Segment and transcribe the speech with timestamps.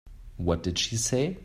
[0.37, 1.37] What did she say?